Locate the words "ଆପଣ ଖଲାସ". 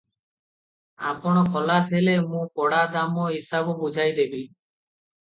1.09-1.93